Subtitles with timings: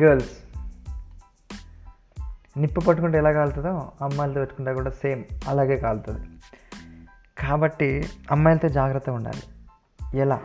[0.00, 0.58] Girls.
[2.58, 6.20] నిప్పు పట్టుకుంటే ఎలా కాలుతుందో అమ్మాయిలతో పెట్టుకుంటే కూడా సేమ్ అలాగే కాలుతుంది.
[7.38, 9.42] కాబట్టి అమ్మాయిలతో జాగ్రత్తగా ఉండాలి.
[10.18, 10.40] ఎలా?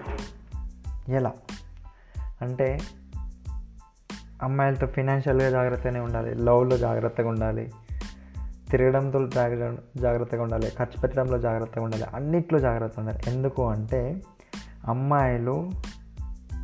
[1.09, 1.33] ఎలా?
[2.41, 2.79] అంటే
[4.43, 6.35] అమ్మాయిలతో ఫినాన్షియల్గా జాగ్రత్తగానే ఉండాలి.
[6.35, 7.71] లవ్లో జాగ్రత్తగా ఉండాలి.
[8.71, 9.27] తిరగడంతో
[9.97, 10.69] జాగ్రత్తగా ఉండాలి.
[10.69, 12.03] ఖర్చు పెట్టడంలో జాగ్రత్తగా ఉండాలి.
[12.03, 13.23] అన్నిట్లో జాగ్రత్తగా ఉండాలి.
[13.27, 14.21] ఎందుకు అంటే
[14.87, 15.69] అమ్మాయిలు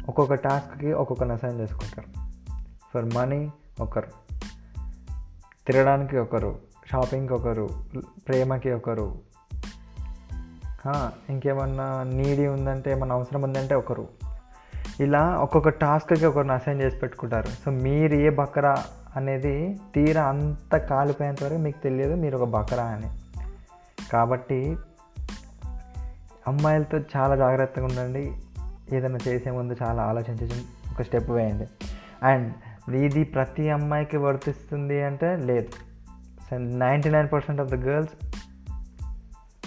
[0.09, 2.22] ఒక్కొక్క టాస్క్కి ఒక్కొక్క అసైన్ చేసుకుంటారు.
[2.93, 4.07] ఫర్ మనీ ఒకరు.
[5.67, 6.59] తిరగడానికి ఒకరు.
[6.91, 7.69] షాపింగ్కి ఒకరు.
[8.27, 9.19] ప్రేమకి ఒకరు.
[11.29, 14.07] ఇంకేమన్నా నీడి ఉందంటే ఏమన్నా అవసరం ఉందంటే ఒకరు.
[14.99, 17.45] ఇలా ఒక్కొక్క టాస్క్కి ఒకరిని అసైన్ చేసి పెట్టుకుంటారు.
[17.45, 18.83] సో మీరు ఏ బకరా
[19.15, 23.09] అనేది తీరా అంత కాలిపోయేంత వరకు మీకు తెలియదు మీరు ఒక బకరా అని.
[24.11, 24.77] కాబట్టి
[26.47, 28.37] అమ్మాయిలతో చాలా జాగ్రత్తగా ఉండండి.
[28.93, 31.67] ఏదైనా చేసే ముందు చాలా ఆలోచించి ఒక స్టెప్ వేయండి.
[32.23, 32.53] అండ్
[32.91, 35.69] ఇది ప్రతి అమ్మాయికి వర్తిస్తుంది అంటే లేదు.
[36.53, 38.33] Ninety nine percent of the girls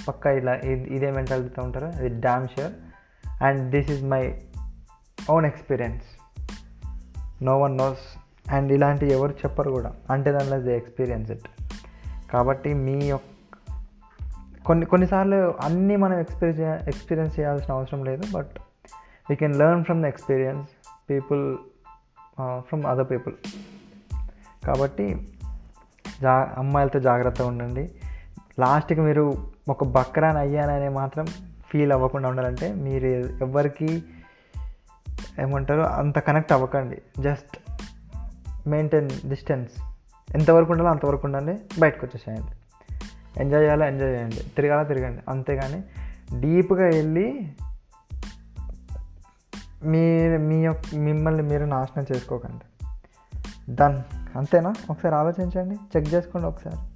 [0.09, 1.87] పక్కా ఇలా ఇదే మెంటాలిటీతో ఉంటారు.
[1.87, 2.73] అది damn sure
[3.45, 4.41] and this is my
[5.31, 6.05] own experience
[7.43, 8.19] no one knows
[8.51, 9.93] and ఇలాంటివి ఎవరు చెప్పరు కూడా.
[10.11, 11.49] అంటే దానిలో ది ఎక్స్పీరియన్స్ ఇట్
[12.31, 13.37] కాబట్టి మీ యొక్క
[14.67, 18.23] కొన్ని కొన్నిసార్లు అన్నీ మనం ఎక్స్పీరియన్స్ ఎక్స్పీరియన్స్ చేయాల్సిన అవసరం లేదు.
[18.33, 18.51] But
[19.31, 20.69] we can learn from the experience
[21.11, 21.59] people
[22.37, 23.35] from other people
[24.67, 25.29] కాబట్టి
[26.23, 27.91] జా అమ్మాయిలతో జాగ్రత్తగా ఉండండి.
[28.61, 31.27] లాస్ట్కి మీరు ఒక బక్రాన్ అయ్యాననే మాత్రం
[31.71, 33.07] ఫీల్ అవ్వకుండా ఉండాలంటే మీరు
[33.45, 34.05] ఎవరికి
[35.41, 37.03] ఏమంటారు అంత కనెక్ట్ అవ్వకండి.
[37.21, 37.59] జస్ట్
[38.69, 39.73] మెయింటైన్ డిస్టెన్స్
[40.35, 42.53] ఎంతవరకు ఉండాలో అంతవరకు ఉండండి బయటకు వచ్చేసేయండి.
[43.41, 44.37] ఎంజాయ్ చేయాలో ఎంజాయ్ చేయండి.
[44.37, 45.23] తిరగాల తిరగండి.
[45.29, 45.83] అంతేగాని
[46.41, 47.53] డీప్గా వెళ్ళి
[49.85, 52.87] మీ మీ యొక్క మిమ్మల్ని మీరు నాశనం చేసుకోకండి.
[53.75, 53.99] డన్
[54.37, 54.75] అంతేనా?
[54.91, 55.75] ఒకసారి ఆలోచించండి.
[55.75, 56.96] చెక్ చేసుకోండి ఒకసారి.